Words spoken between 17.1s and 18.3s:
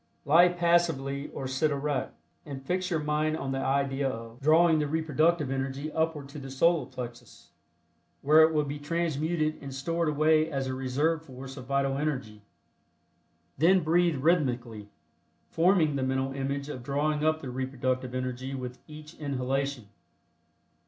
up the reproductive